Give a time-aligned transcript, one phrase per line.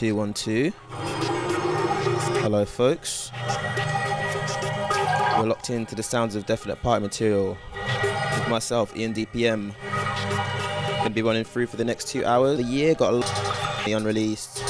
[0.00, 0.72] two, one, two.
[2.40, 3.30] Hello, folks.
[5.36, 9.74] We're locked into the sounds of Definite Party Material with myself, Ian DPM.
[10.96, 12.56] Gonna be running through for the next two hours.
[12.56, 14.62] The year got a lot unreleased,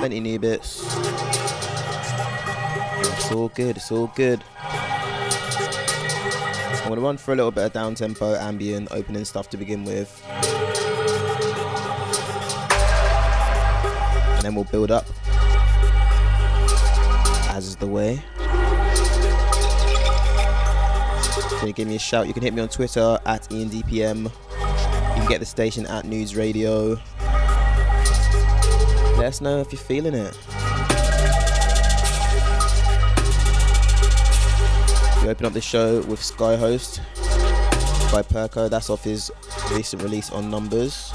[0.00, 0.82] plenty new bits.
[3.06, 4.42] It's all good, it's all good.
[6.82, 9.84] I'm gonna run for a little bit of down tempo, ambient, opening stuff to begin
[9.84, 10.19] with.
[14.54, 15.06] We'll build up
[17.60, 18.22] as is the way.
[21.58, 22.26] So you give me a shout.
[22.26, 24.24] You can hit me on Twitter at IanDPM.
[24.24, 26.98] You can get the station at Noods Radio.
[29.18, 30.34] Let us know if you're feeling it.
[35.22, 37.00] We open up the show with Skyhost
[38.10, 38.70] by Perko.
[38.70, 39.30] That's off his
[39.72, 41.12] recent release on Numbers.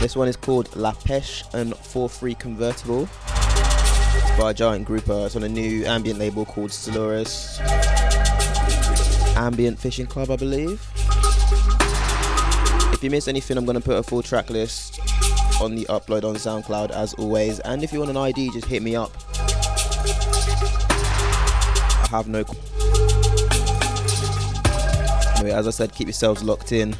[0.00, 3.02] This one is called La Pêche and 4-3 Convertible.
[3.04, 5.12] It's by a giant grouper.
[5.12, 7.58] Uh, it's on a new ambient label called Solaris
[9.36, 10.86] Ambient Fishing Club, I believe.
[12.92, 15.00] If you miss anything, I'm going to put a full track list
[15.60, 17.60] on the upload on SoundCloud as always.
[17.60, 19.10] And if you want an ID, just hit me up.
[22.02, 22.44] I have no.
[25.38, 26.94] Anyway, as I said, keep yourselves locked in.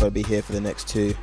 [0.00, 1.14] Gotta be here for the next two.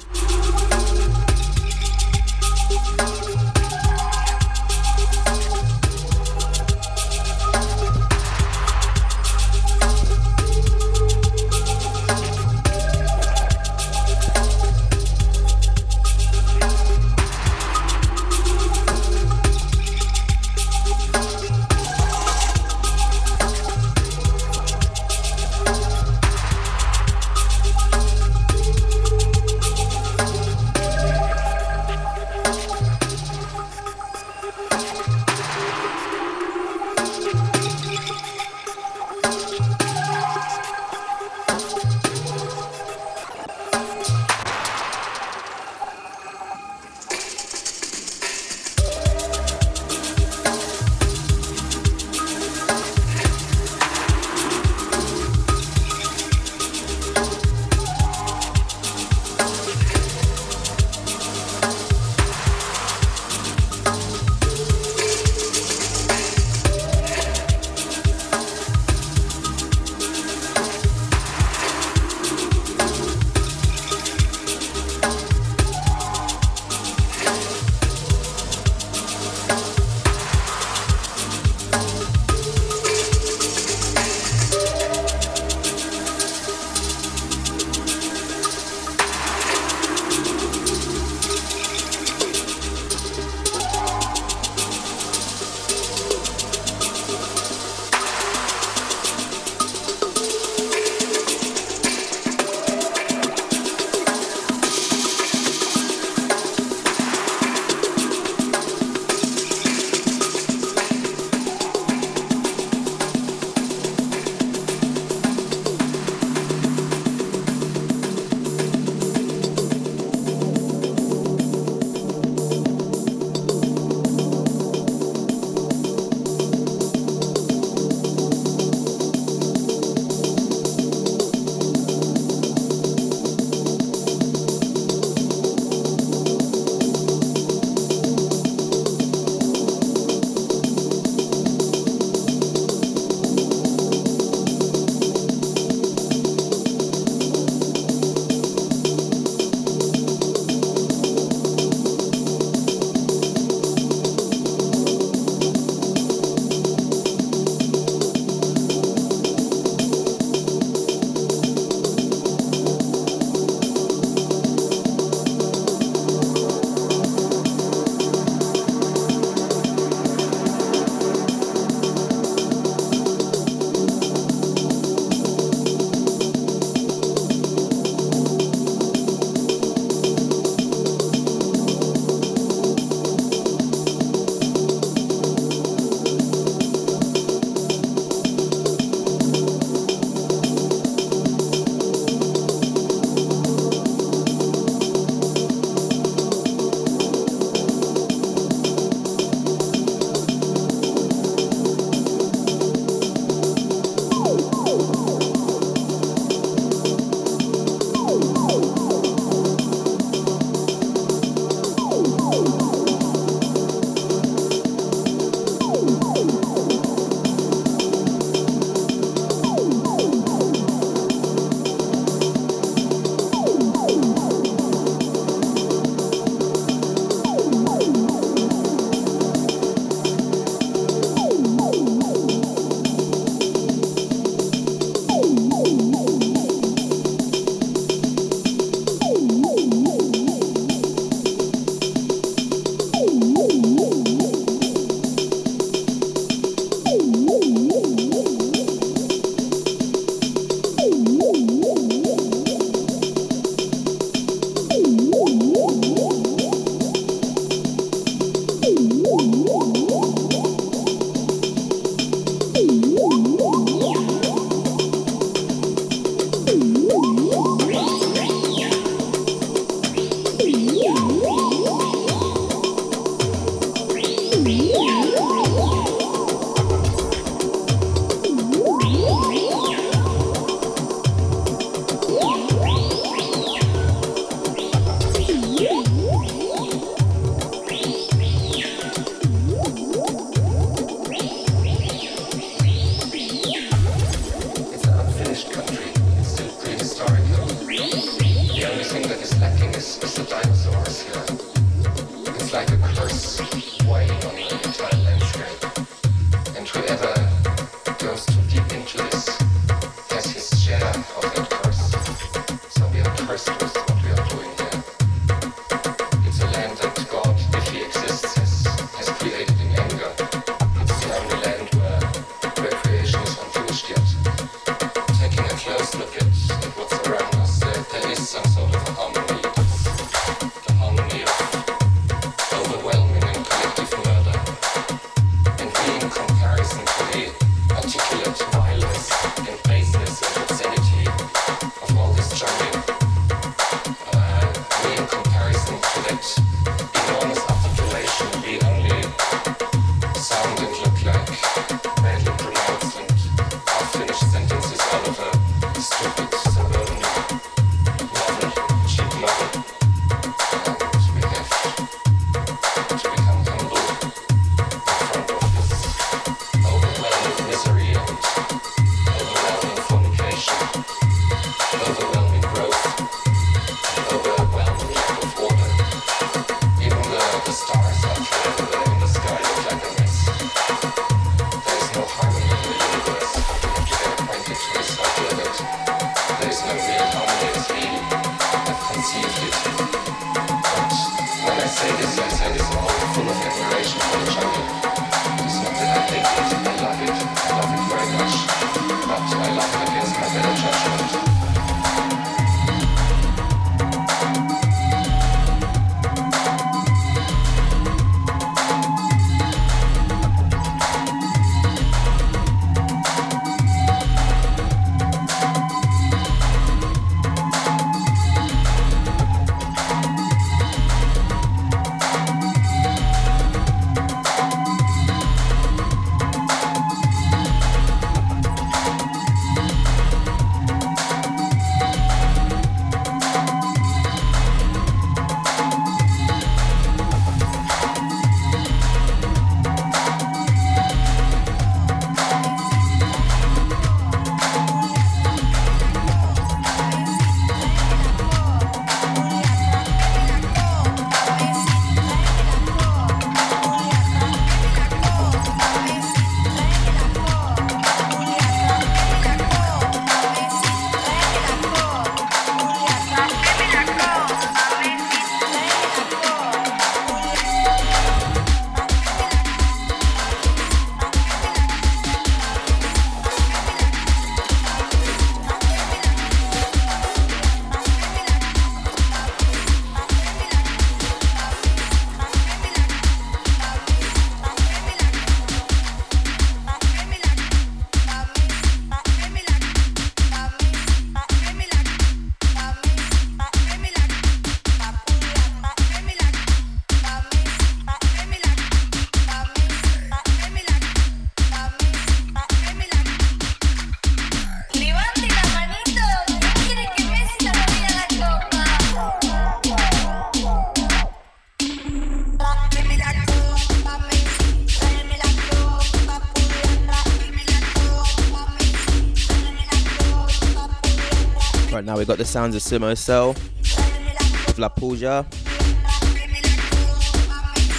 [521.98, 525.28] We got the sounds of Simo Cell with La Pulga.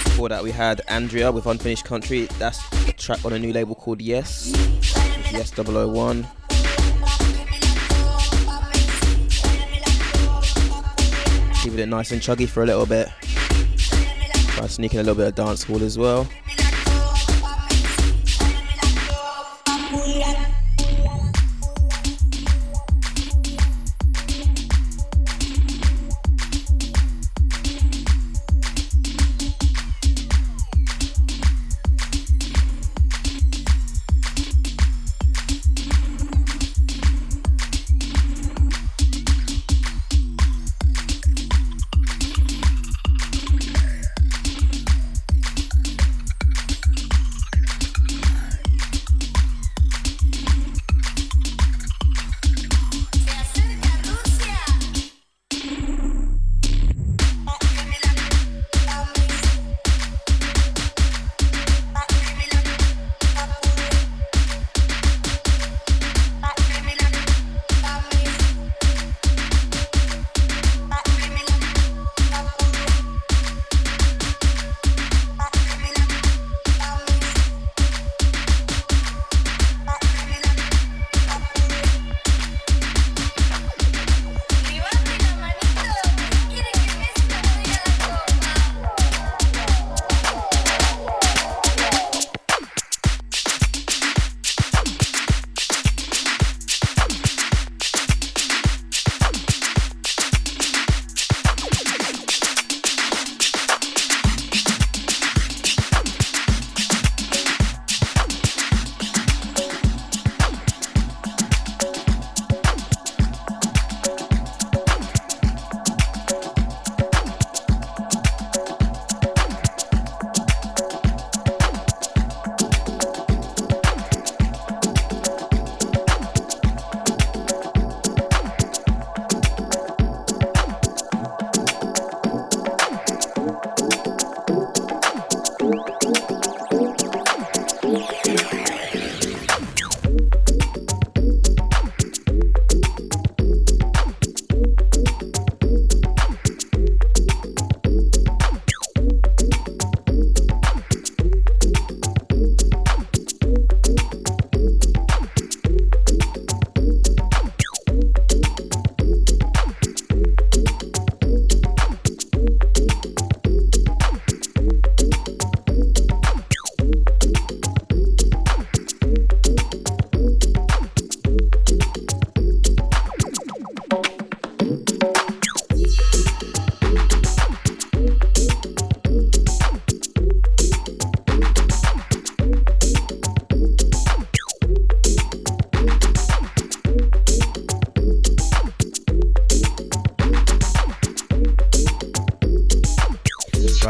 [0.03, 2.25] Before that we had Andria with Unfinished Country.
[2.37, 4.51] That's a track on a new label called Yes.
[5.31, 6.27] Yes 001.
[11.63, 13.07] Keeping it nice and chuggy for a little bit.
[14.49, 16.27] Try sneaking a little bit of dance hall as well.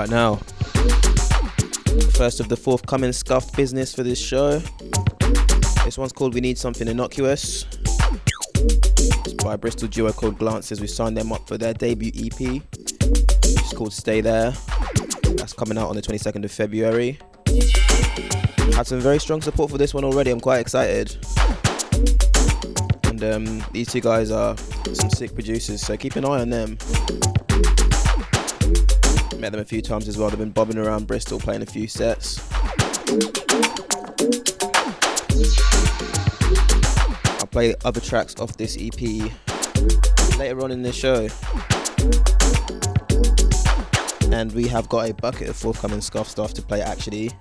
[0.09, 0.35] Right now,
[2.13, 4.57] first of the forthcoming scuff business for this show.
[5.85, 7.67] This one's called We Need Something Innocuous.
[8.55, 10.81] It's by a Bristol duo called Glances.
[10.81, 12.63] We signed them up for their debut EP.
[12.71, 14.51] It's called Stay There.
[15.35, 17.19] That's coming out on the 22nd of February.
[18.73, 20.31] Had some very strong support for this one already.
[20.31, 21.17] I'm quite excited.
[23.03, 24.57] And um, these two guys are
[24.91, 26.79] some sick producers, so keep an eye on them.
[29.39, 30.29] Met them a few times as well.
[30.29, 32.45] They've been bobbing around Bristol playing a few sets.
[37.39, 38.99] I'll play other tracks off this EP
[40.37, 41.29] later on in the show.
[44.29, 47.31] And we have got a bucket of forthcoming scuff stuff to play actually.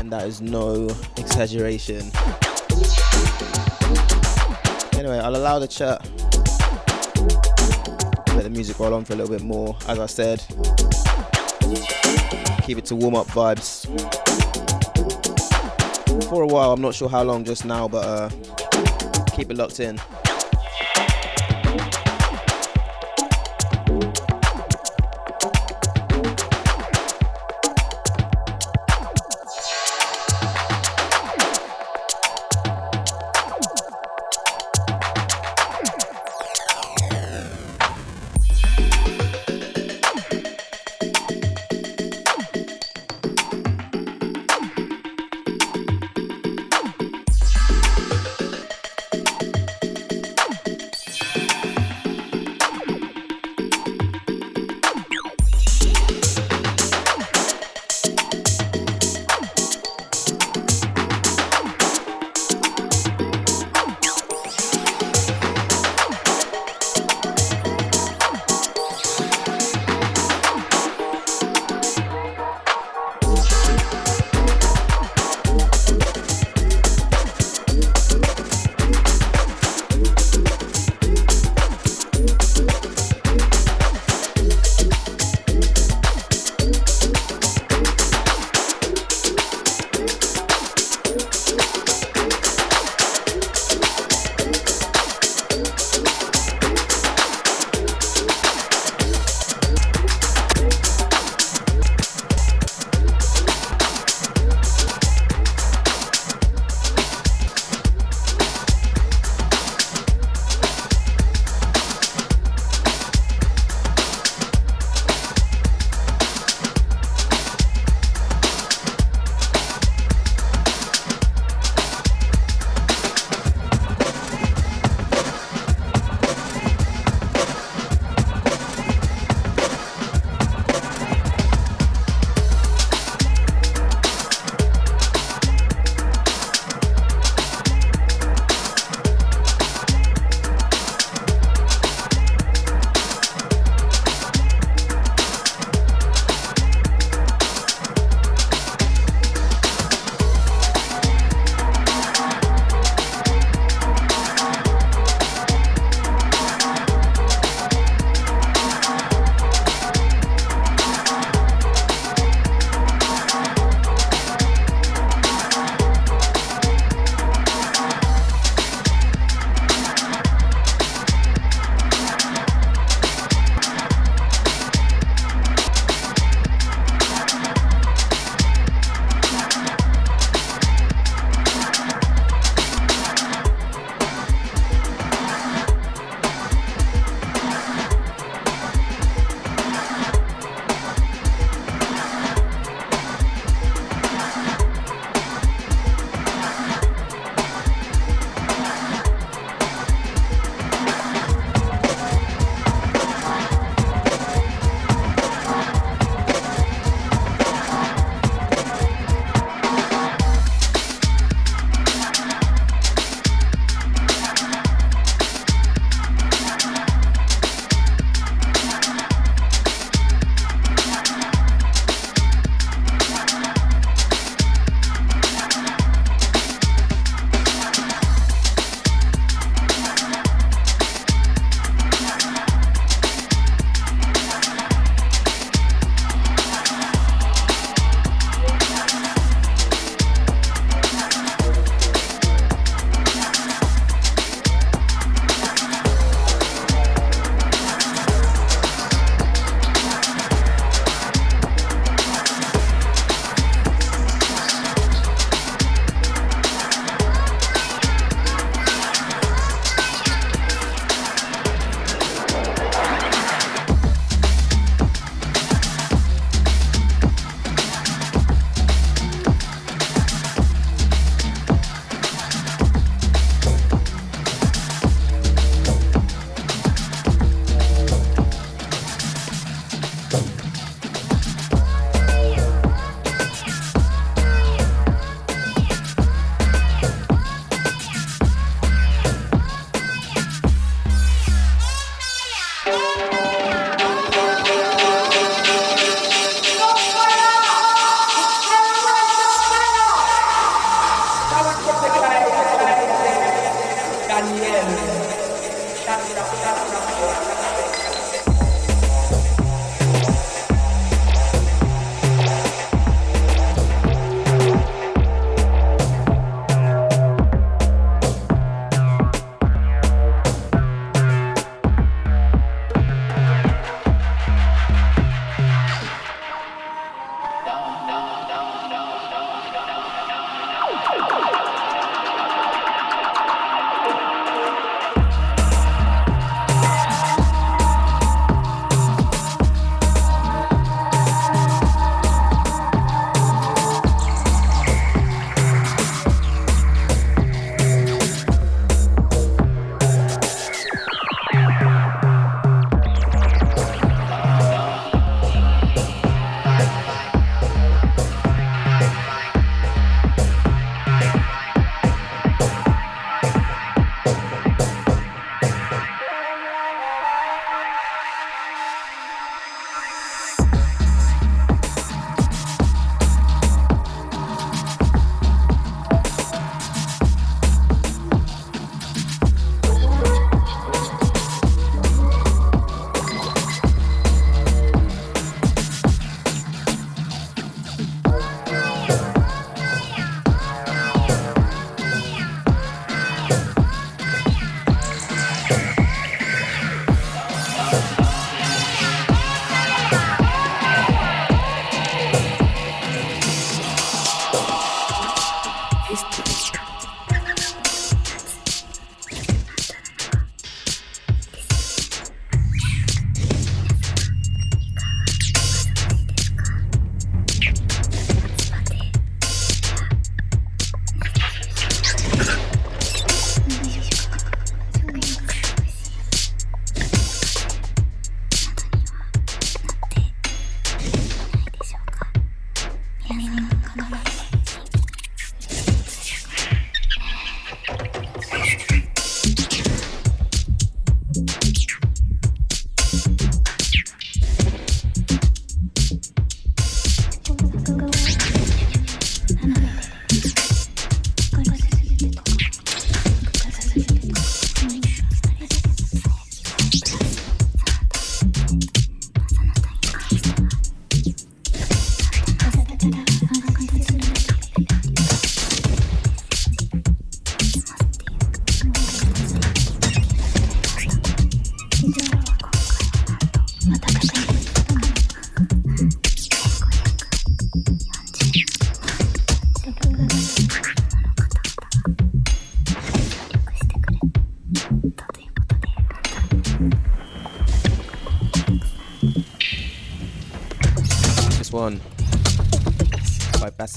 [0.00, 2.10] And that is no exaggeration.
[4.98, 6.08] Anyway, I'll allow the chat
[8.46, 9.76] the music roll on for a little bit more.
[9.88, 10.38] As I said,
[12.62, 13.84] keep it to warm up vibes.
[16.28, 18.30] For a while, I'm not sure how long just now, but uh,
[19.34, 19.98] keep it locked in.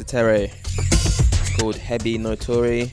[0.10, 0.50] Terres
[1.60, 2.92] called Hebi No Tori.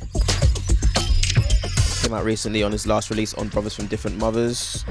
[2.02, 4.84] Came out recently on his last release on Brothers from Different Mothers.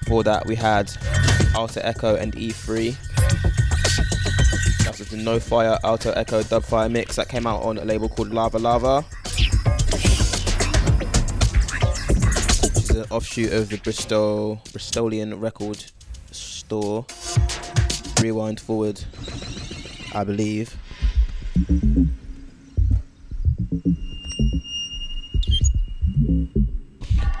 [0.00, 0.90] Before that, we had
[1.54, 2.96] Alter Echo and E3.
[4.84, 7.84] That was the No Fire Alter Echo Dub Fyah mix that came out on a
[7.84, 9.04] label called Lava Lava.
[12.74, 15.84] Is an offshoot of the Bristol Bristolian record
[16.30, 17.04] store.
[18.22, 19.04] Rewind forward.
[20.14, 20.76] I believe.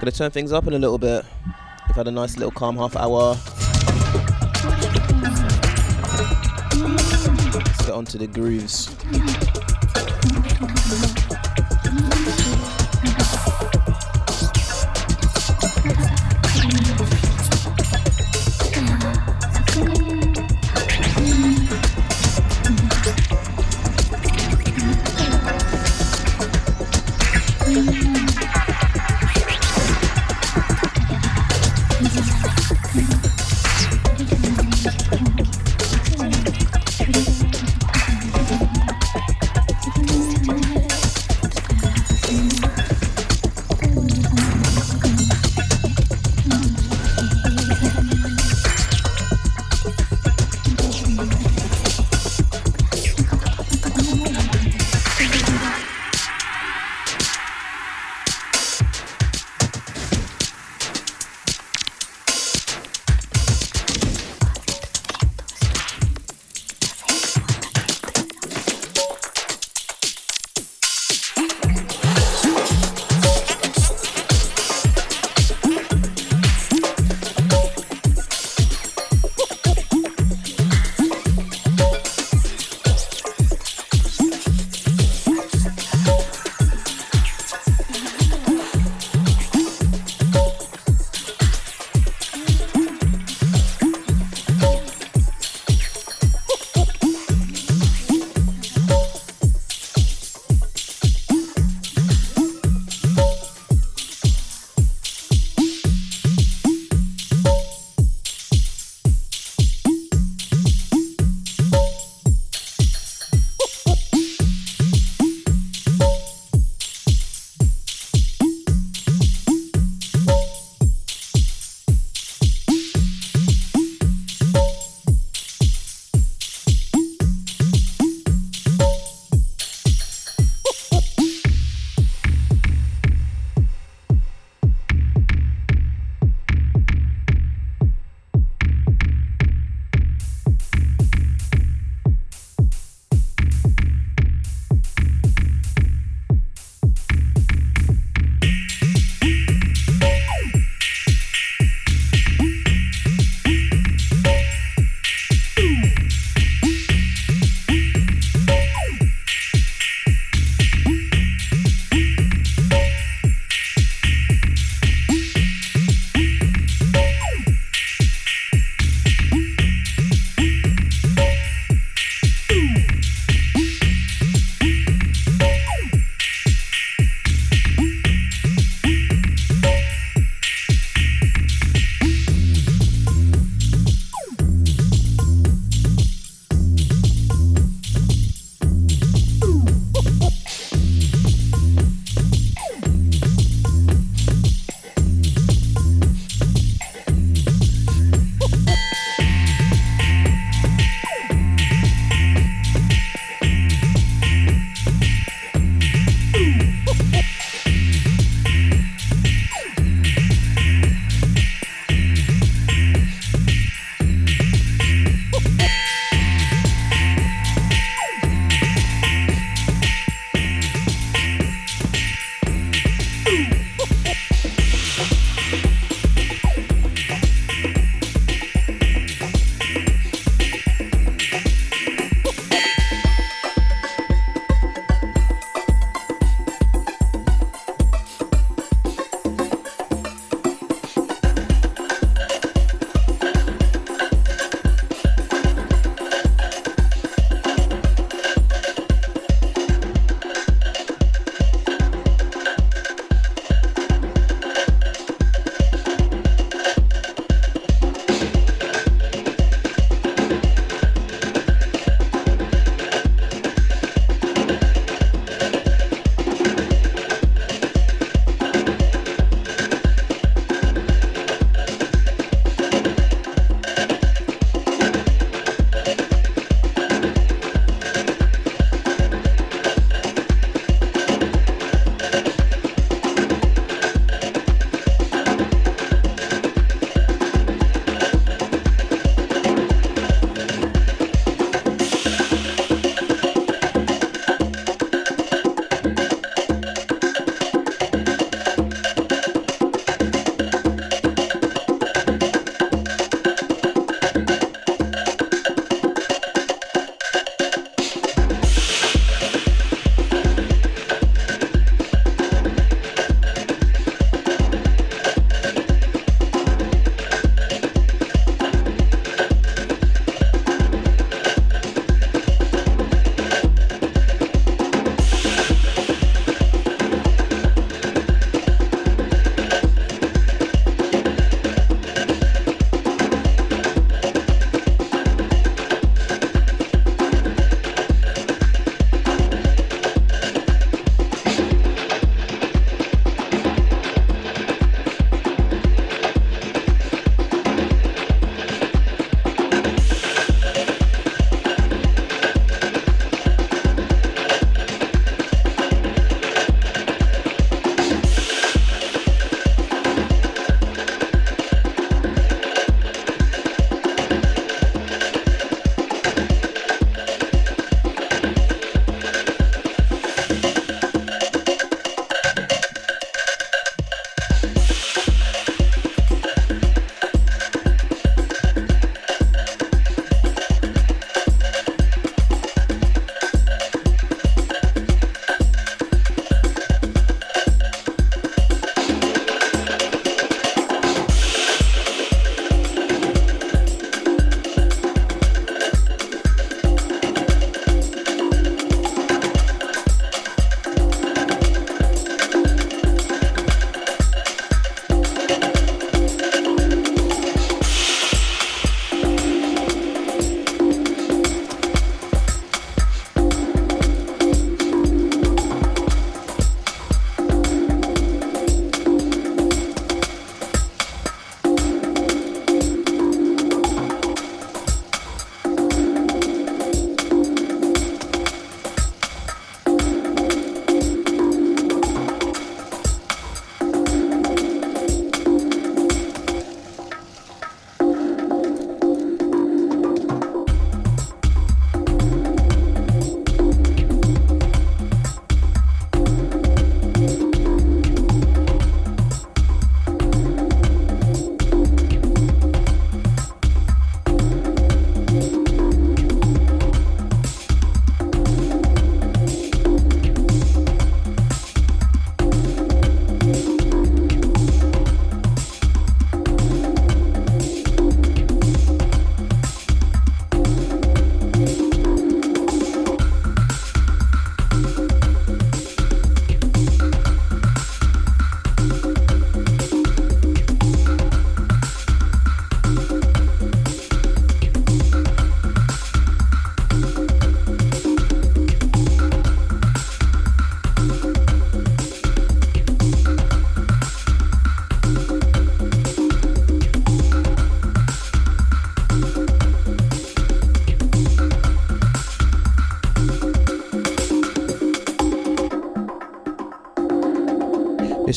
[0.00, 1.24] Gonna turn things up in a little bit.
[1.88, 3.36] We've had a nice little calm half hour.
[7.54, 8.88] Let's get on to the grooves.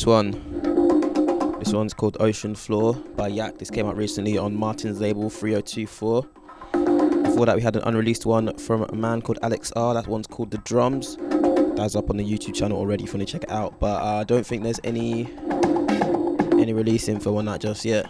[0.06, 1.58] One.
[1.58, 3.58] This one's called Ocean Floor by Yak.
[3.58, 6.22] This came out recently on Martyn's label 3024.
[7.24, 9.94] Before that, we had an unreleased one from a man called Alex R.
[9.94, 11.16] That one's called The Drums.
[11.76, 13.80] That's up on the YouTube channel already if you want to check it out.
[13.80, 15.28] But uh, I don't think there's any
[16.52, 18.06] any release info on that just yet.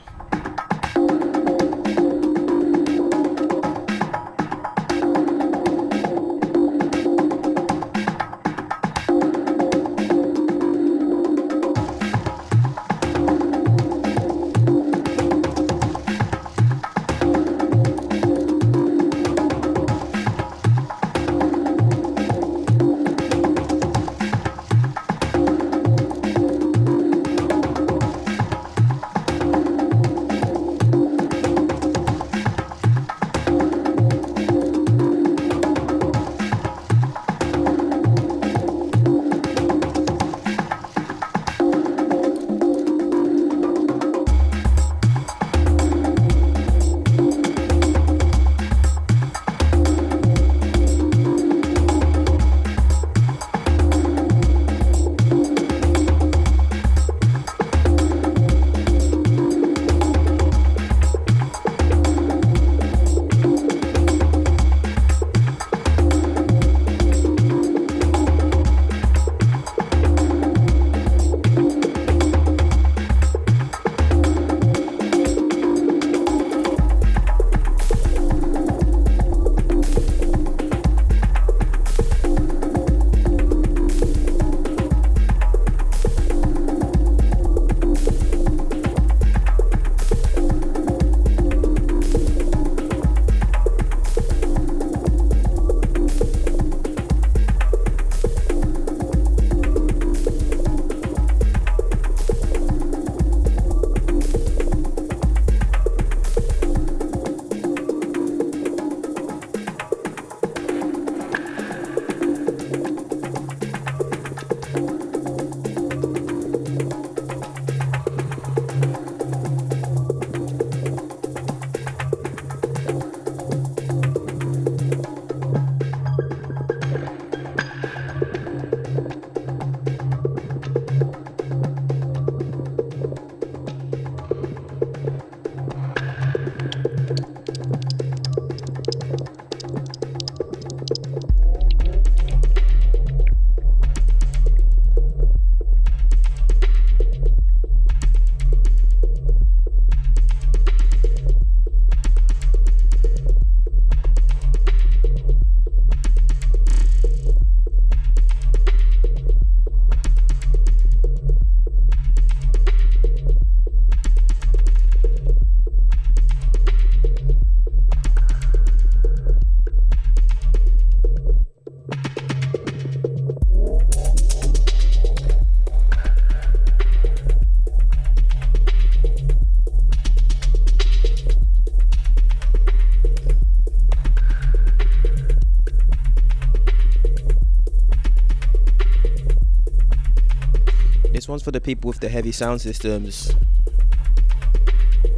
[191.36, 193.34] One's for the people with the heavy sound systems.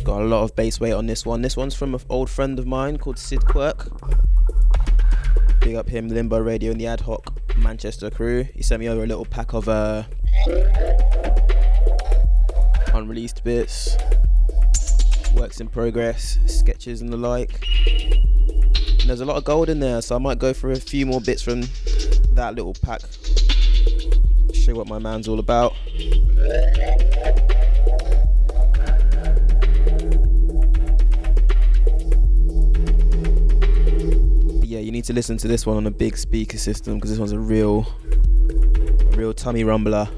[0.03, 1.43] Got a lot of bass weight on this one.
[1.43, 3.89] This one's from an old friend of mine called Sid Quirk.
[5.61, 8.43] Big up him, Limbo Radio and the Ad Hoc Manchester crew.
[8.53, 10.03] He sent me over a little pack of uh,
[12.93, 13.97] unreleased bits,
[15.37, 17.65] works in progress, sketches and the like.
[17.87, 21.07] And there's a lot of gold in there, so I might go for a few
[21.07, 21.61] more bits from
[22.33, 23.03] that little pack
[24.69, 25.68] show what my man's all about.
[35.19, 37.85] Listen to this one on a big speaker system because this one's a real,
[39.17, 40.09] real tummy rumbler.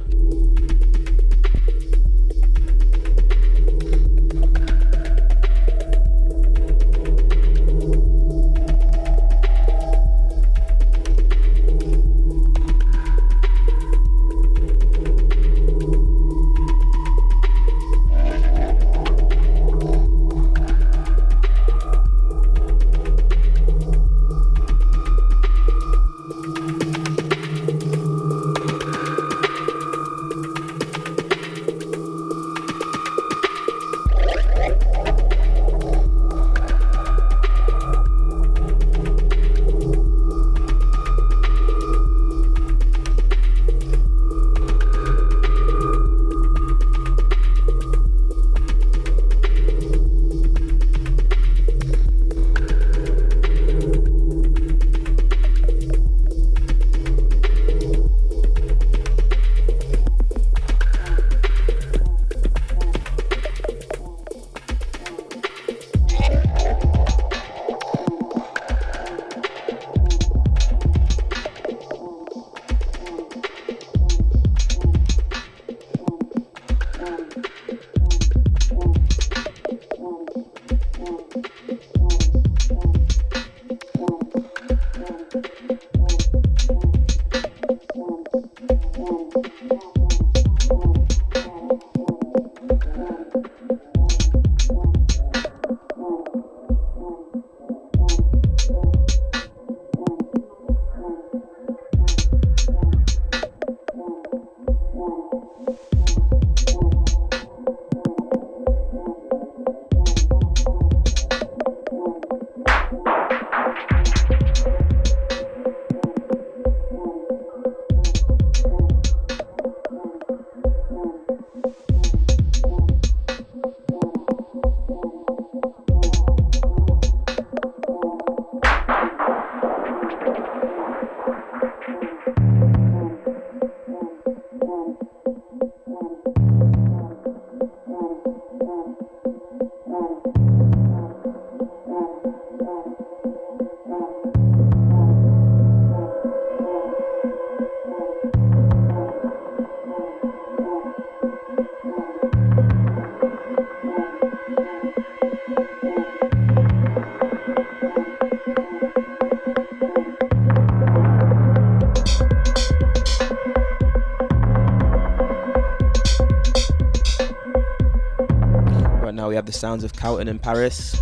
[169.61, 170.93] Sounds of Kowton and Parris.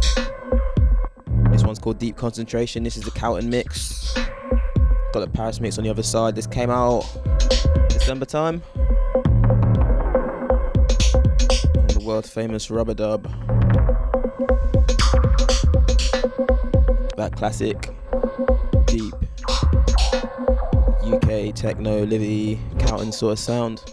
[1.53, 2.83] This one's called Deep Concentration.
[2.83, 4.13] This is the Kowton mix.
[5.13, 6.35] Got the Parris mix on the other side.
[6.35, 7.05] This came out
[7.89, 8.61] December time.
[11.87, 13.23] The world famous Rubber Dub.
[17.17, 17.91] That classic,
[18.87, 19.15] deep
[21.05, 23.85] UK techno, Livy, Kowton sort of sound.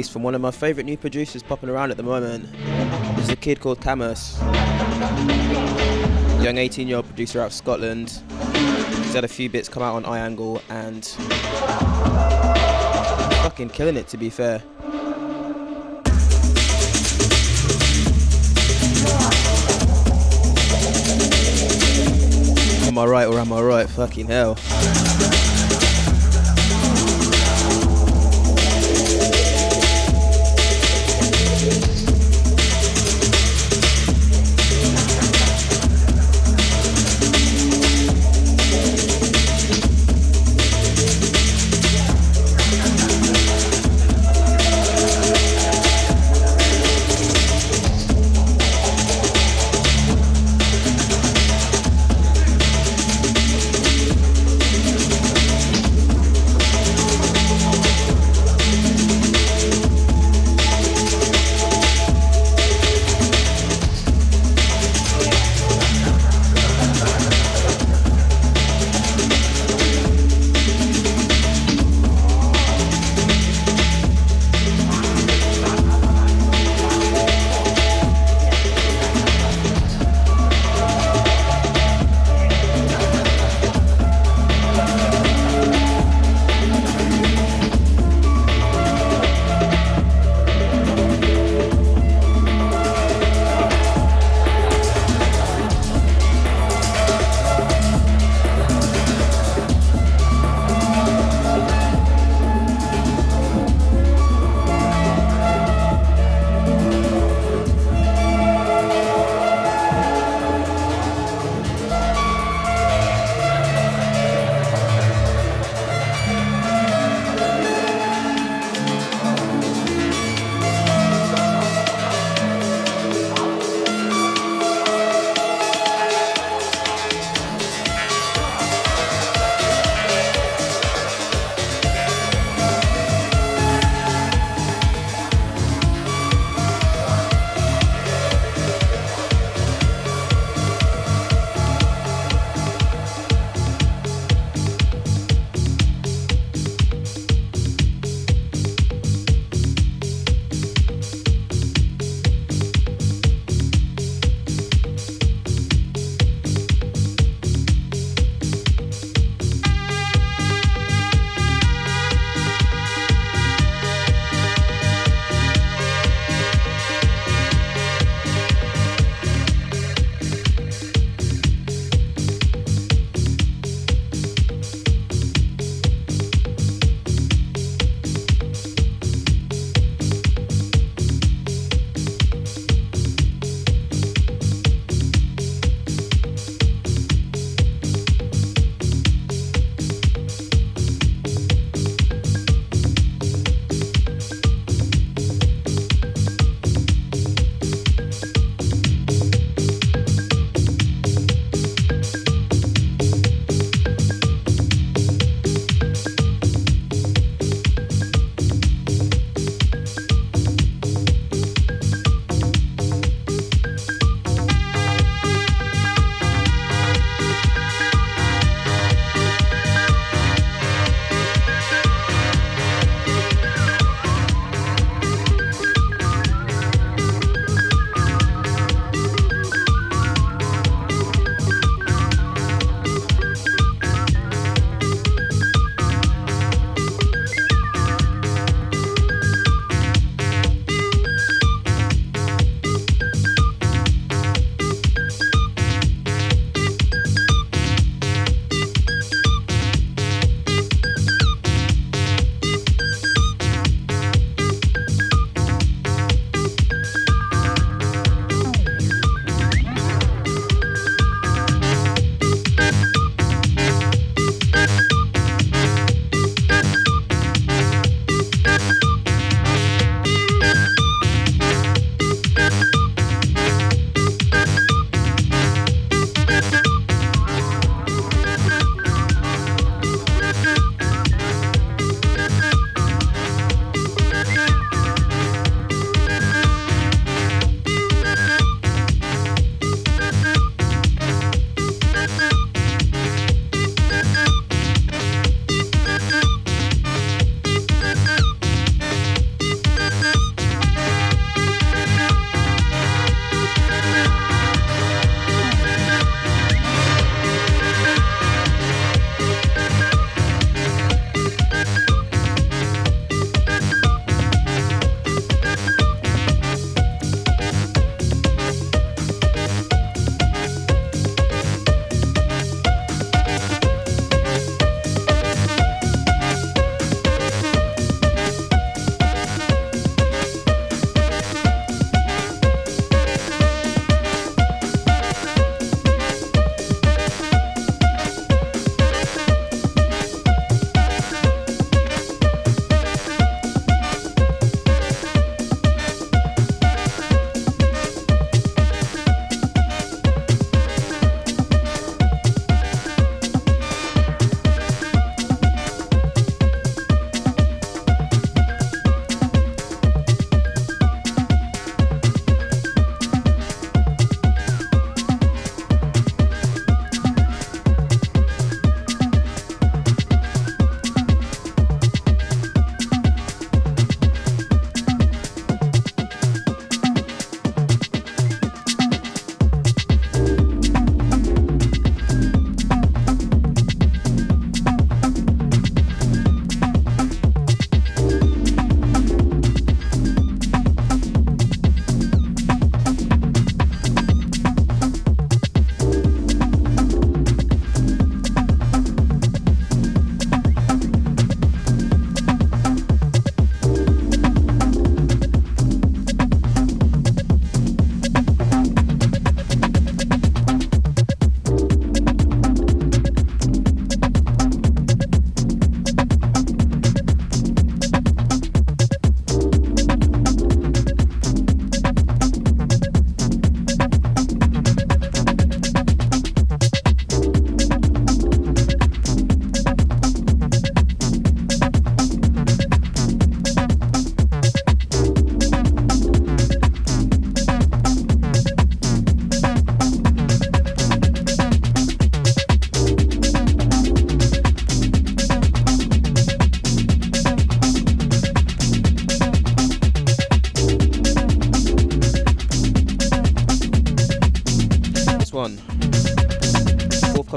[0.00, 2.50] Release from one of my favourite new producers popping around at the moment.
[3.16, 4.40] This is a kid called Kamus.
[6.42, 8.08] Young 18 year old producer out of Scotland.
[9.02, 11.04] He's had a few bits come out on Eyeangle and
[13.44, 14.62] fucking killing it to be fair.
[22.86, 23.86] Am I right or am I right?
[23.90, 24.56] Fucking hell.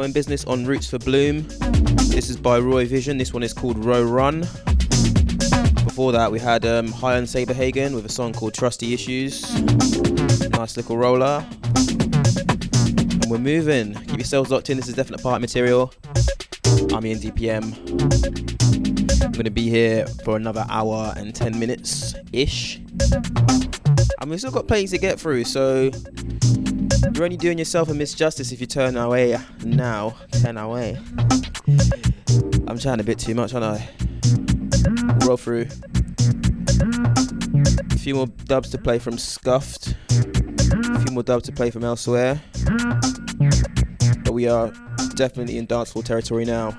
[0.04, 1.48] Upcoming business on Roots for Bloom.
[2.10, 3.18] This is by Roy Vision.
[3.18, 4.42] This one is called Ro Run.
[5.86, 9.50] Before that, we had um, Hi and Saberhägen with a song called Trusti Issues.
[10.50, 11.46] Nice little roller.
[11.56, 13.94] And we're moving.
[13.94, 14.76] Keep yourselves locked in.
[14.76, 15.94] This is definite part material.
[16.92, 17.64] I'm Ian DPM.
[19.24, 22.82] I'm going to be here for another hour and 10 minutes ish.
[24.20, 25.92] And we've still got plenty to get through, so
[27.14, 30.16] you're only doing yourself a misjustice if you turn away now.
[30.42, 30.98] Turn away.
[32.68, 33.90] I'm trying a bit too much, aren't I?
[35.26, 35.68] roll through.
[37.92, 39.96] A few more dubs to play from Scuffed.
[40.10, 42.42] A few more dubs to play from elsewhere.
[44.24, 44.72] But we are
[45.16, 46.78] definitely in dancehall territory now.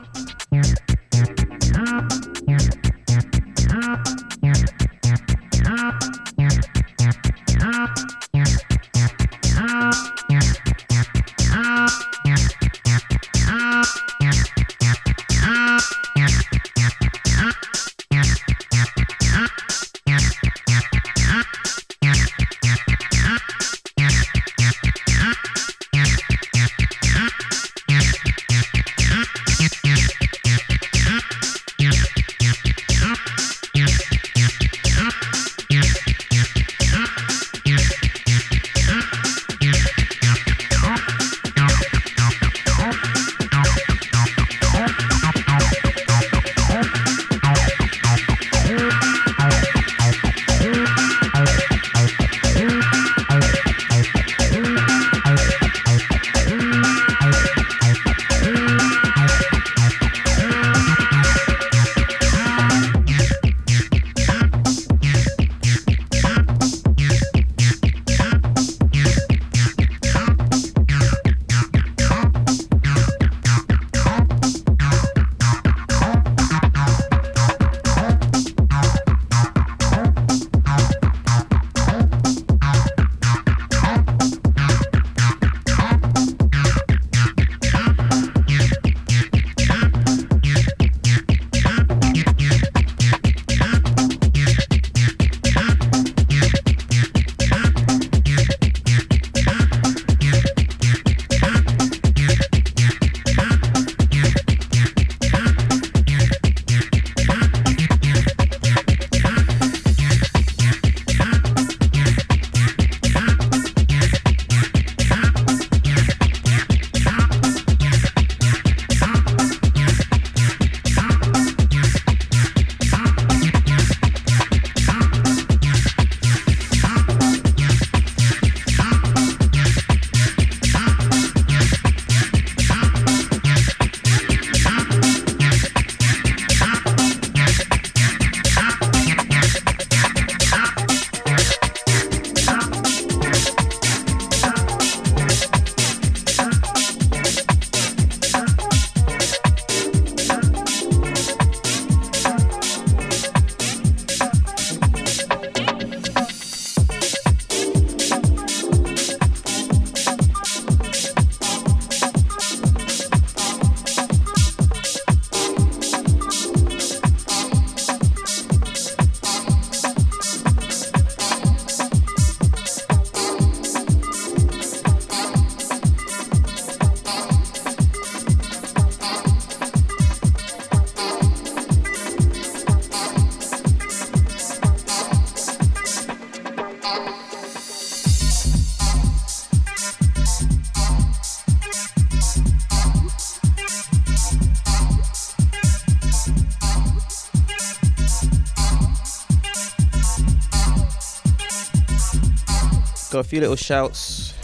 [203.14, 204.34] Got a few little shouts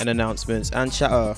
[0.00, 1.36] and announcements and chatter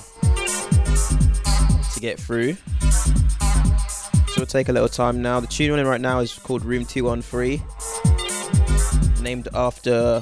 [1.93, 2.55] to get through.
[2.79, 5.39] So we'll take a little time now.
[5.39, 7.61] The tune running right now is called Room 213,
[9.21, 10.21] named after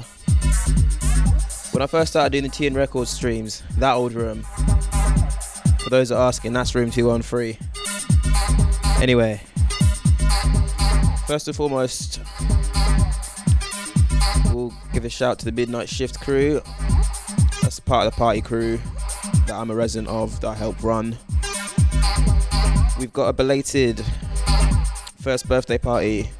[1.70, 4.42] when I first started doing the TN Records streams, that old room.
[5.84, 7.56] For those that are asking, that's Room 213.
[9.00, 9.40] Anyway,
[11.26, 12.20] first and foremost,
[14.92, 16.60] give a shout to the Midnight Shift crew.
[17.62, 18.78] That's part of the party crew
[19.46, 21.16] that I'm a resident of, that I help run.
[22.98, 24.04] We've got a belated
[25.20, 26.30] first birthday party.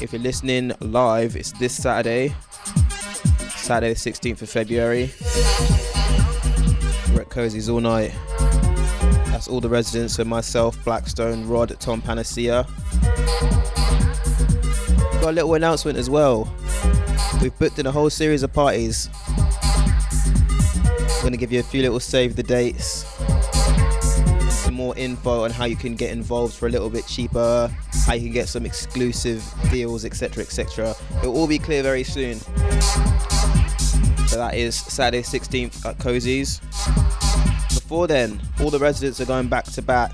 [0.00, 2.34] If you're listening live, it's this Saturday,
[3.50, 5.10] Saturday the 16th of February.
[7.12, 8.12] We're at Cosies all night.
[9.30, 12.66] That's all the residents, so myself, Blackstone, Rod, Tom Panacea.
[15.24, 16.54] Got a little announcement as well.
[17.40, 19.08] We've booked in a whole series of parties.
[19.32, 23.06] I'm gonna give you a few little save the dates,
[24.50, 28.12] some more info on how you can get involved for a little bit cheaper, how
[28.12, 30.42] you can get some exclusive deals, etc.
[30.42, 30.94] etc.
[31.22, 32.38] It will all be clear very soon.
[34.28, 36.60] So that is Saturday 16th at Cosies.
[37.70, 40.12] Before then, all the residents are going back to back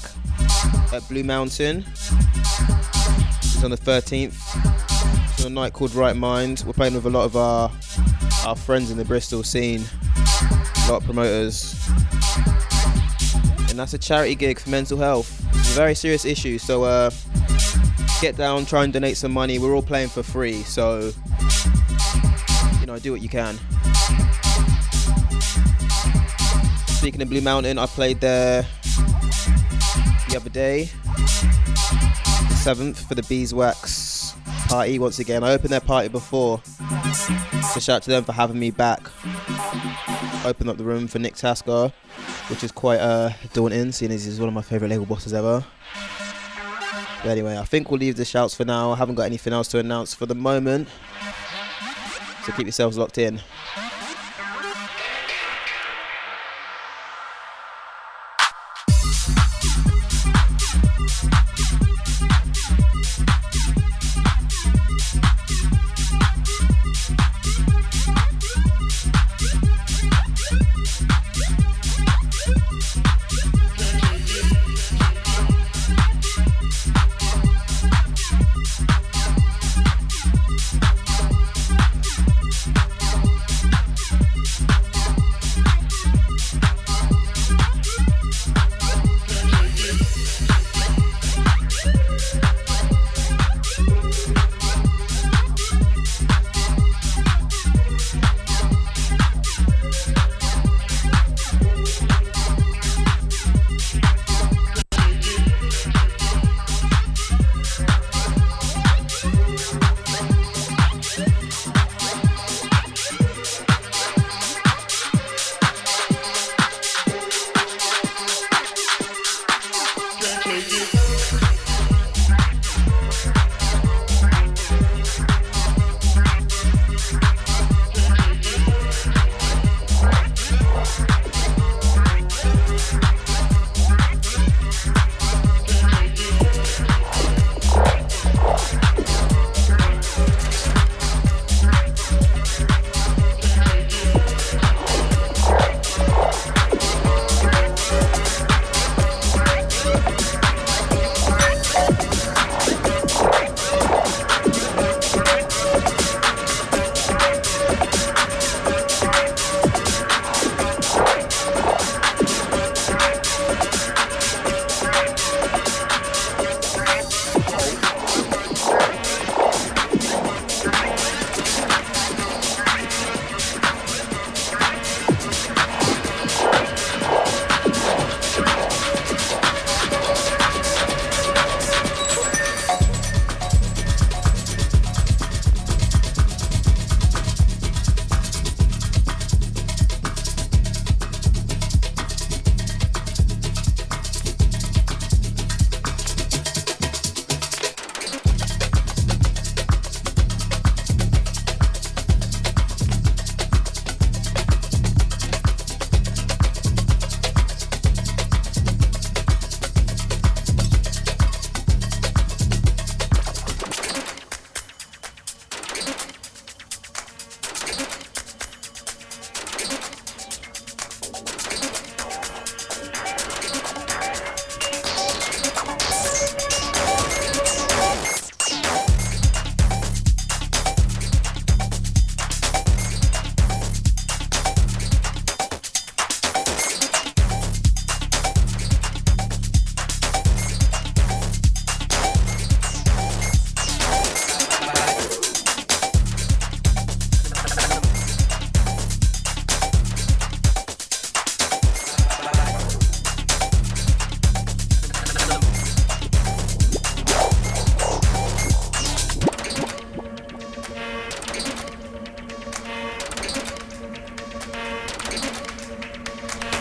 [0.92, 1.84] at Blue Mountain.
[3.42, 4.79] It's on the 13th.
[5.40, 6.62] On a night called Right Mind.
[6.66, 7.70] We're playing with a lot of our
[8.44, 11.74] our friends in the Bristol scene, a lot of promoters.
[13.70, 15.42] And that's a charity gig for mental health.
[15.54, 17.10] It's a very serious issue, so uh,
[18.20, 19.58] get down, try and donate some money.
[19.58, 21.10] We're all playing for free, so
[22.80, 23.58] you know, do what you can.
[26.98, 28.66] Speaking of Blue Mountain, I played there
[30.28, 34.09] the other day, the 7th, for the Beeswax
[34.70, 35.42] party once again.
[35.42, 39.00] I opened their party before, so shout out to them for having me back.
[40.44, 41.92] Opened up the room for Nick Tasker,
[42.48, 45.64] which is quite uh, daunting, seeing as he's one of my favourite label bosses ever.
[47.22, 48.92] But anyway, I think we'll leave the shouts for now.
[48.92, 50.88] I haven't got anything else to announce for the moment.
[52.46, 53.40] So keep yourselves locked in.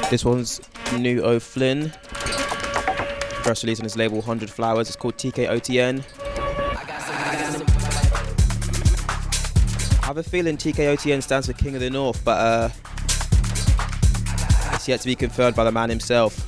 [0.10, 0.60] This one's
[0.98, 1.92] new O'Flynn.
[3.44, 4.88] First release on his label 100 Flowers.
[4.88, 6.04] It's called TKOTN.
[10.02, 12.70] I have a feeling TKOTN stands for King of the North, but uh,
[14.74, 16.39] it's yet to be confirmed by the man himself.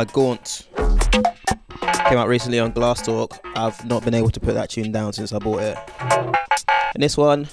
[0.00, 0.66] By Gaunt.
[2.08, 3.38] Came out recently on Glass Talk.
[3.54, 5.76] I've not been able to put that tune down since I bought it.
[6.94, 7.48] And this one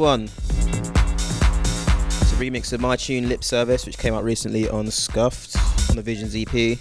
[0.00, 0.24] one.
[0.24, 5.54] It's a remix of my tune Lip Service, which came out recently on Scuffed
[5.90, 6.78] on the Visions EP.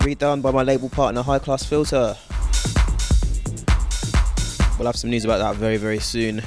[0.00, 2.16] Redone by my label partner High Class Filter.
[4.78, 6.42] We'll have some news about that very, very soon.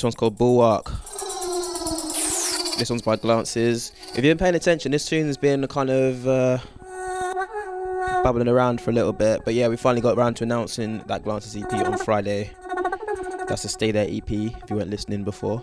[0.00, 0.86] This one's called Bulwark.
[2.78, 3.92] This one's by Glances.
[4.08, 6.56] If you've been paying attention, this tune's been kind of uh,
[8.22, 9.42] bubbling around for a little bit.
[9.44, 12.50] But yeah, we finally got around to announcing that Glances EP on Friday.
[13.46, 15.62] That's the Stay There EP, if you weren't listening before.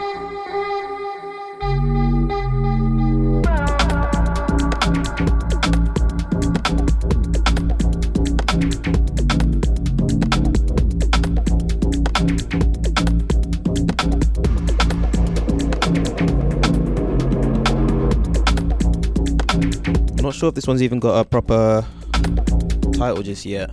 [20.41, 21.85] sure if this one's even got a proper
[22.93, 23.69] title just yet.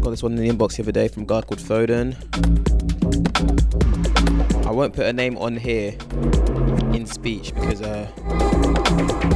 [0.00, 2.14] Got this one in the inbox the other day from a guy called Thoden.
[4.64, 5.96] I won't put a name on here
[6.94, 8.08] in speech because uh,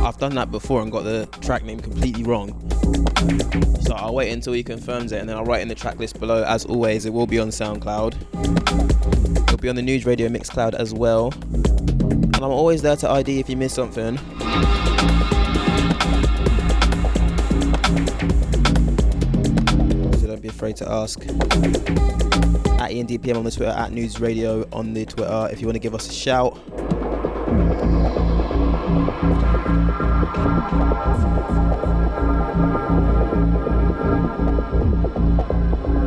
[0.06, 2.52] I've done that before and got the track name completely wrong.
[3.80, 6.20] So I'll wait until he confirms it and then I'll write in the track list
[6.20, 6.44] below.
[6.44, 8.14] As always, it will be on SoundCloud.
[9.48, 11.34] It'll be on the Noods Radio Mixcloud as well.
[11.42, 14.20] And I'm always there to ID if you miss something.
[20.64, 21.20] afraid to ask.
[22.80, 25.74] At Ian DPM on the Twitter, at Noods Radio on the Twitter if you want
[25.74, 26.58] to give us a shout.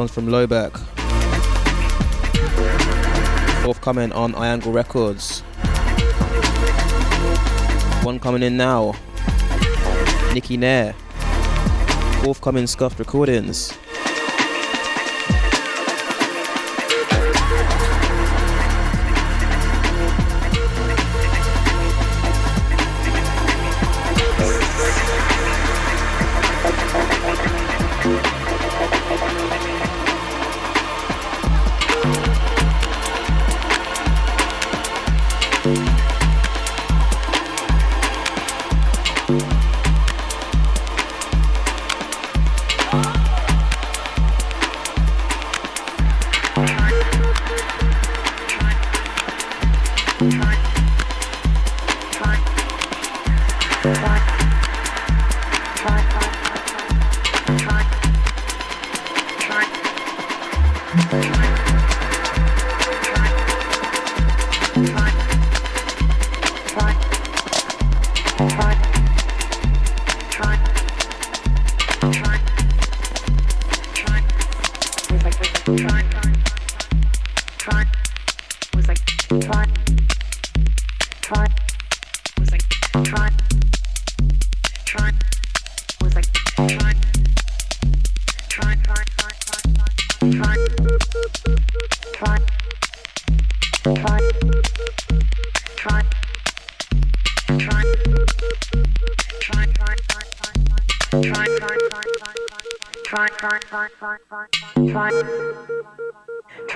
[0.00, 0.72] one's from Lobec.
[3.62, 5.40] Forthcoming on Eyeangle Records.
[8.02, 8.94] One coming in now.
[10.34, 10.92] Nikki Nair.
[12.22, 13.72] Forthcoming Scuffed Recordings.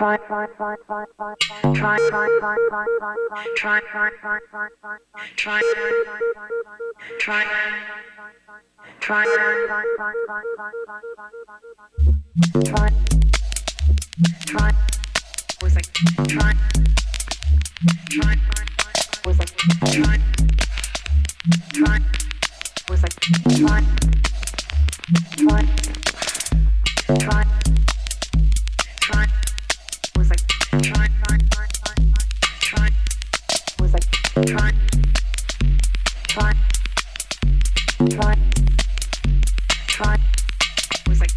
[0.04, 0.18] try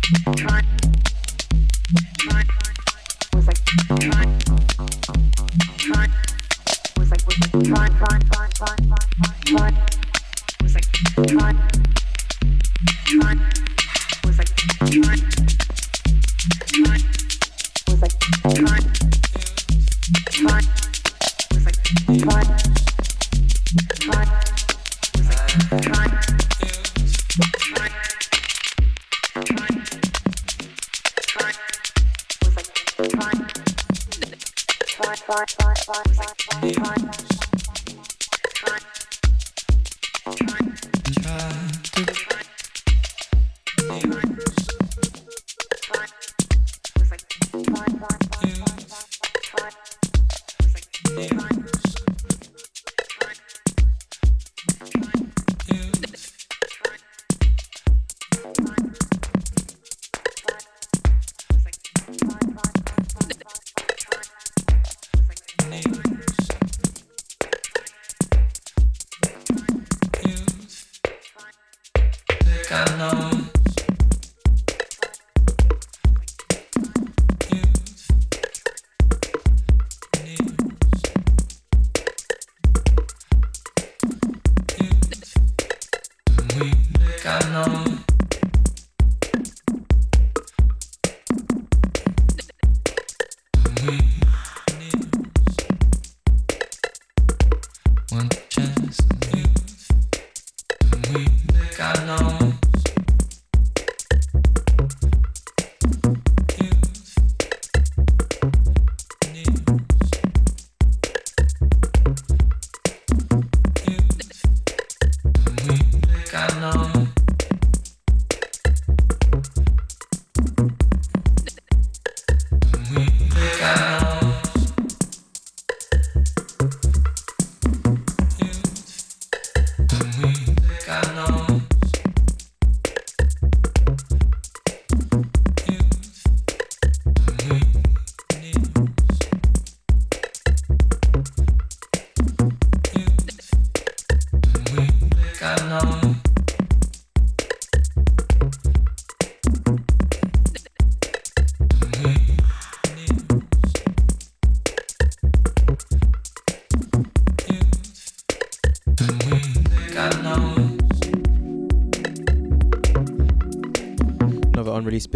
[0.07, 0.86] Try.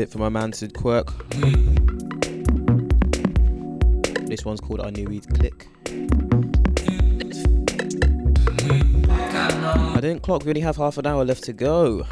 [0.01, 1.13] Bit for my man Sid Quirk.
[4.25, 5.67] This one's called I Knew We'd Click.
[8.97, 12.07] I didn't clock, we only have half an hour left to go.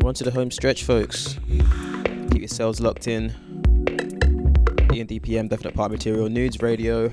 [0.00, 1.38] We're on to the home stretch, folks.
[2.32, 3.26] Keep yourselves locked in.
[4.92, 7.12] E and DPM, Definite Part Material, Noods Radio.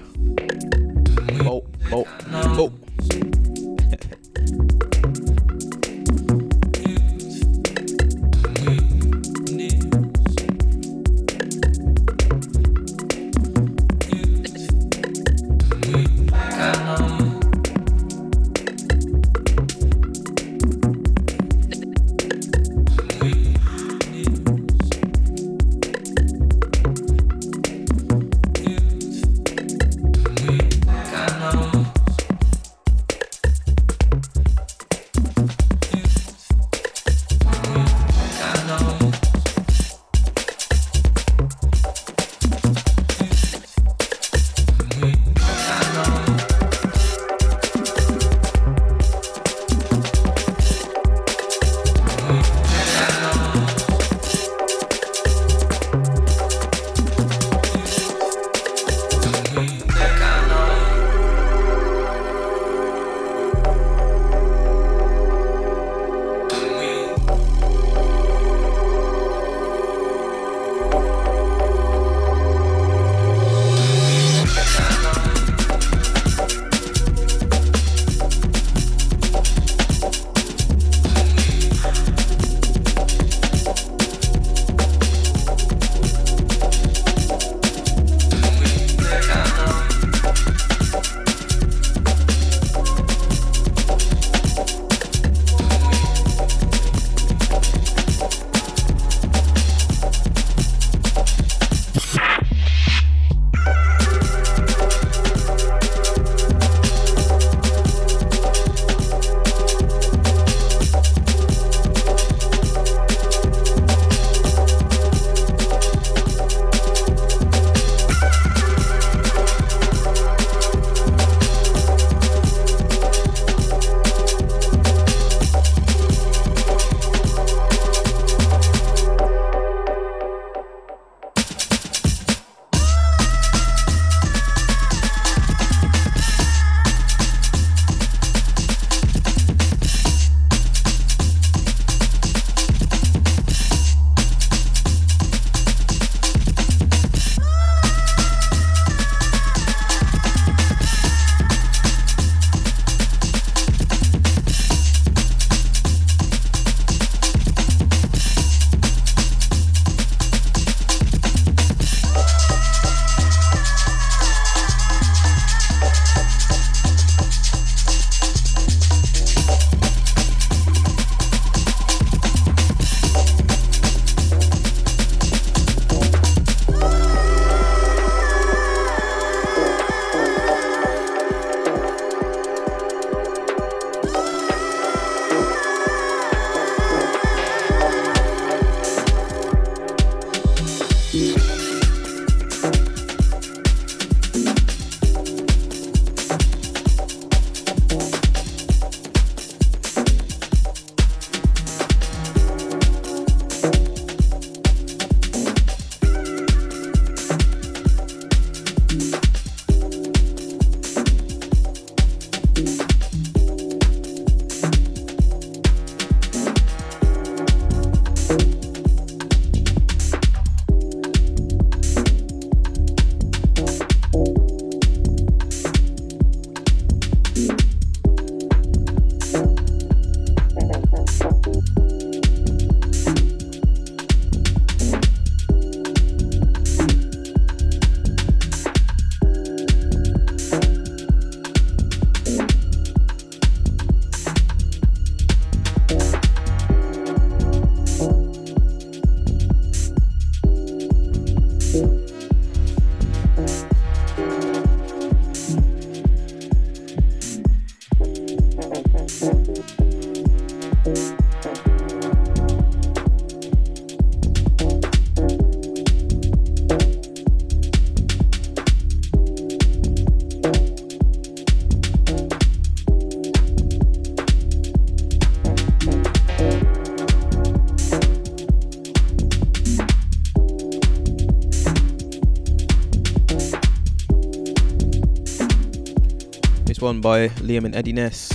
[286.87, 288.31] One by Liem and Eddie Ness.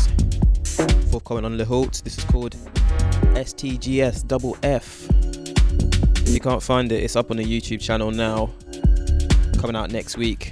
[1.11, 2.03] Forthcoming on Lehult.
[2.03, 2.55] This is called
[3.35, 5.09] STGS double F.
[6.21, 8.51] If you can't find it, it's up on the YouTube channel now.
[9.59, 10.52] Coming out next week.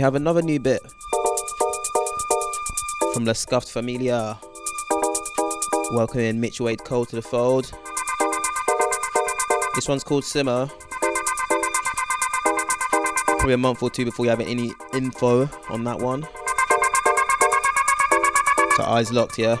[0.00, 0.82] Have another new bit
[3.12, 4.38] from La Scuffed Familia.
[5.92, 7.72] Welcoming Mitch Wade Cole to the fold.
[9.74, 10.68] This one's called Simmer.
[13.26, 16.26] Probably a month or two before you have any info on that one.
[18.76, 19.58] So eyes locked, yeah.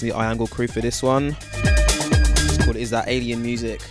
[0.00, 1.36] To the Eyeangle crew for this one.
[1.52, 3.82] It's called Is That Alien Music.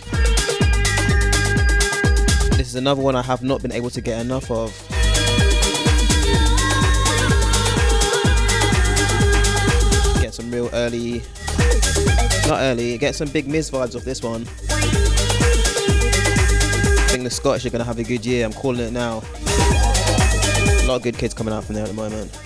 [2.56, 4.72] This is another one I have not been able to get enough of.
[10.20, 11.22] Get some real early,
[12.48, 14.42] not early, get some big Miz vibes off this one.
[16.98, 19.22] I think the Scottish are going to have a good year, I'm calling it now.
[20.82, 22.36] A lot of good kids coming out from there at the moment.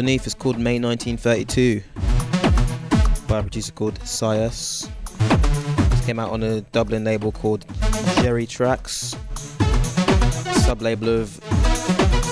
[0.00, 1.82] Underneath is called May 1932
[3.28, 4.88] by a producer called Sias.
[5.90, 7.66] This came out on a Dublin label called
[8.16, 9.14] Jheri Tracks,
[10.64, 11.28] sub label of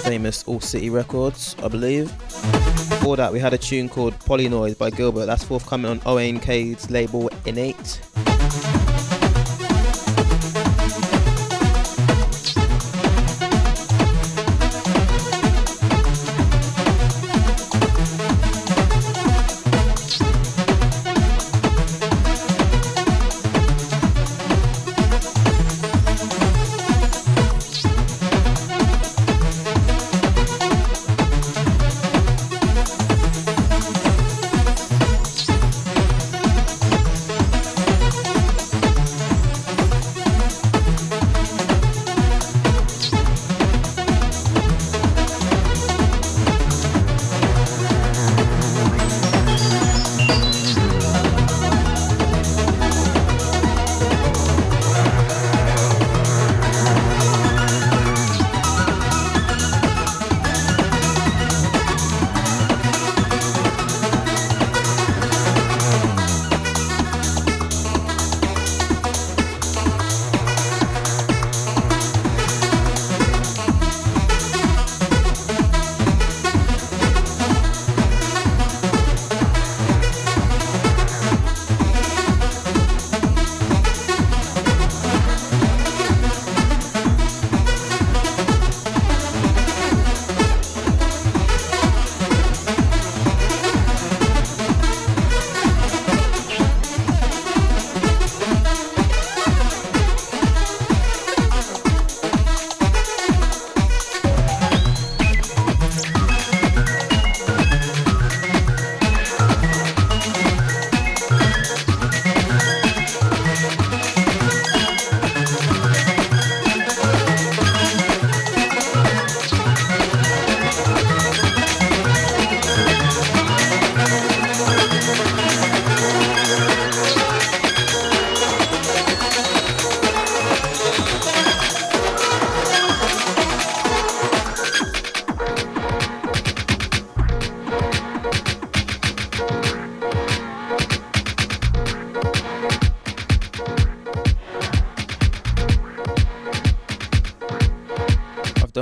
[0.03, 2.07] famous All City Records, I believe.
[2.89, 5.27] Before that, we had a tune called Polynoid by Gilbert.
[5.27, 8.01] That's forthcoming on Cade's label Innate.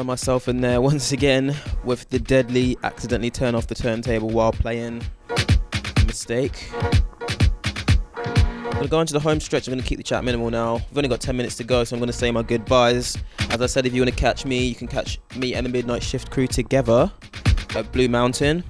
[0.05, 1.55] Myself in there once again
[1.85, 5.03] with the deadly accidentally turn off the turntable while playing
[6.07, 6.69] mistake.
[8.17, 9.67] I'm gonna go into the home stretch.
[9.67, 10.75] I'm gonna keep the chat minimal now.
[10.75, 13.17] We've only got 10 minutes to go, so I'm gonna say my goodbyes.
[13.51, 16.03] As I said, if you wanna catch me, you can catch me and the Midnight
[16.03, 17.11] Shift crew together
[17.75, 18.65] at Blue Mountain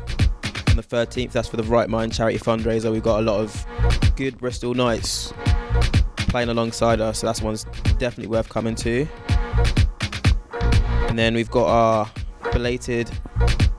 [0.68, 1.32] on the 13th.
[1.32, 2.92] That's for the Right Mind charity fundraiser.
[2.92, 3.66] We've got a lot of
[4.16, 5.32] good Bristol nights
[6.28, 7.64] playing alongside us, so that's one's
[7.98, 9.08] definitely worth coming to.
[11.16, 12.10] And then we've got our
[12.52, 13.10] belated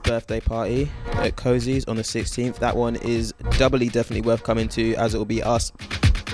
[0.01, 2.57] birthday party at Cosies on the 16th.
[2.57, 5.71] That one is doubly definitely worth coming to as it will be us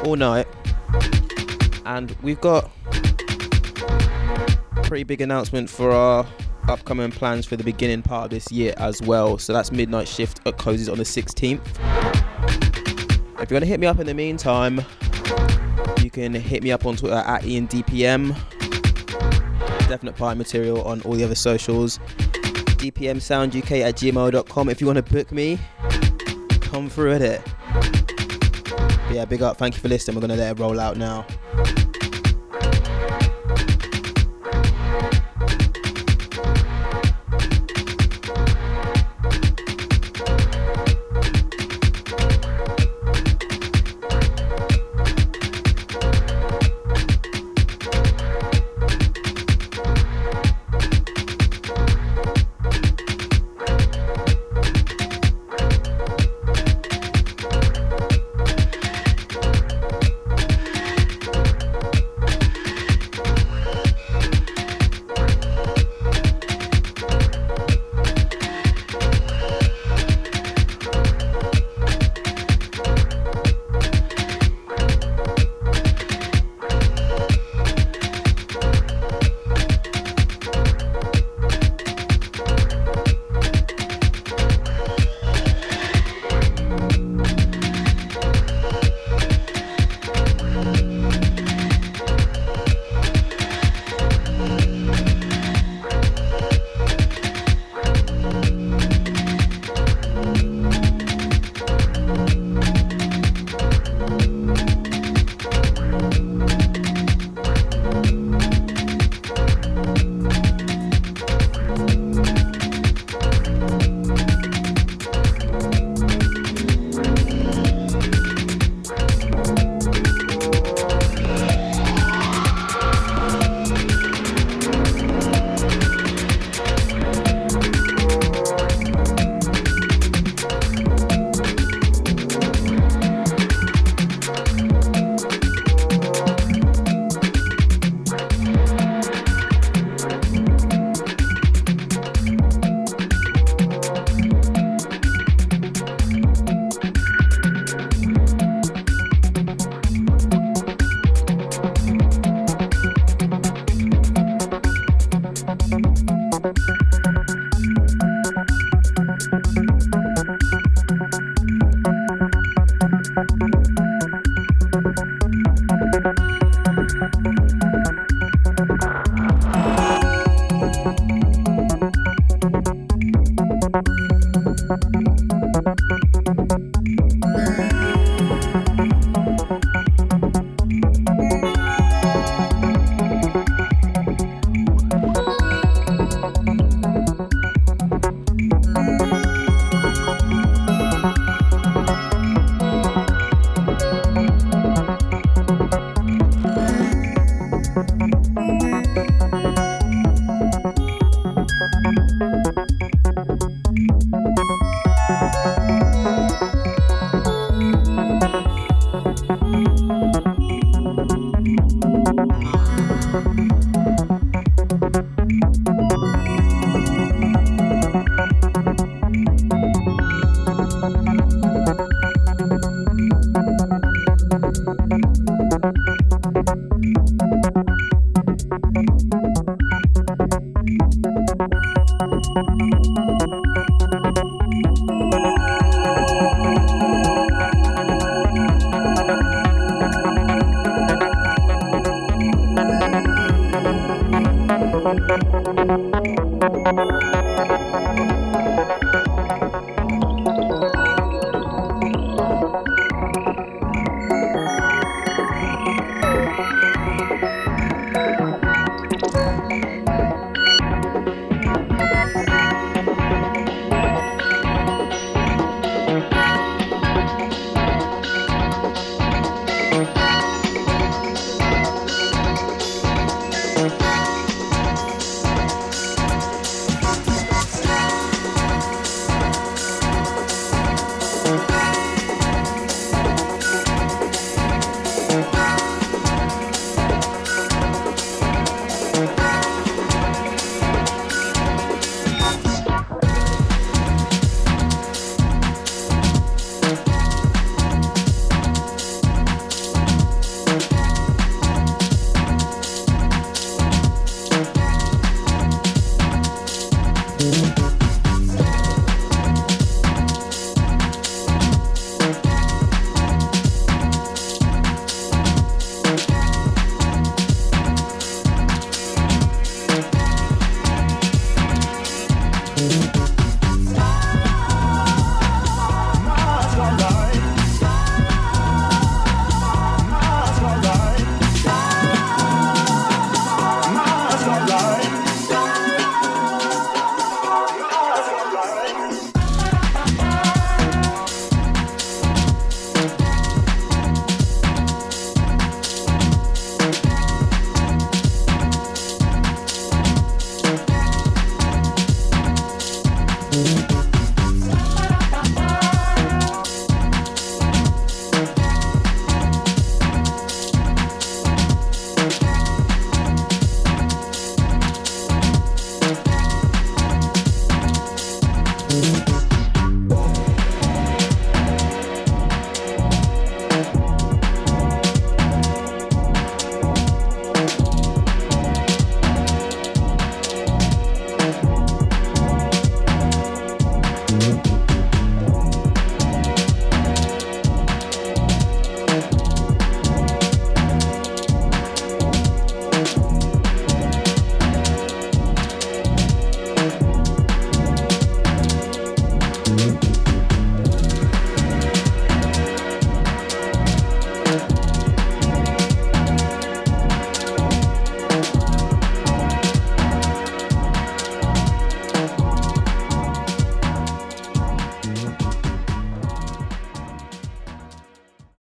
[0.05, 0.47] all night.
[1.85, 2.71] And we've got
[4.83, 6.25] pretty big announcement for our
[6.69, 9.37] upcoming plans for the beginning part of this year as well.
[9.37, 11.59] So that's Midnight Shift at Cosies on the 16th.
[13.41, 14.79] If you want to hit me up in the meantime,
[16.01, 18.37] you can hit me up on Twitter at IanDPM
[19.87, 21.99] Definite Party material on all the other socials.
[22.83, 24.69] DPMSoundUK Sound UK at gmail.com.
[24.69, 25.59] If you want to book me,
[26.61, 27.41] come through at it.
[27.73, 29.57] But yeah, big up.
[29.57, 30.15] Thank you for listening.
[30.15, 31.25] We're going to let it roll out now.